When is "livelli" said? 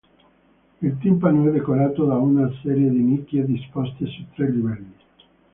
4.49-4.95